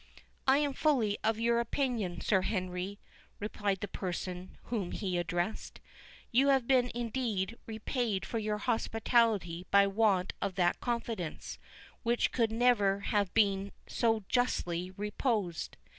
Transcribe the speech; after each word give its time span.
"I 0.47 0.57
am 0.57 0.73
fully 0.73 1.19
of 1.23 1.39
your 1.39 1.59
opinion, 1.59 2.21
Sir 2.21 2.41
Henry," 2.41 2.97
replied 3.39 3.81
the 3.81 3.87
person 3.87 4.57
whom 4.63 4.93
he 4.93 5.15
addressed. 5.19 5.79
"You 6.31 6.47
have 6.47 6.65
been, 6.65 6.89
indeed, 6.95 7.55
repaid 7.67 8.25
for 8.25 8.39
your 8.39 8.57
hospitality 8.57 9.67
by 9.69 9.85
want 9.85 10.33
of 10.41 10.55
that 10.55 10.79
confidence, 10.81 11.59
which 12.01 12.31
could 12.31 12.51
never 12.51 13.01
have 13.01 13.31
been 13.35 13.73
so 13.85 14.23
justly 14.27 14.89
reposed. 14.89 15.77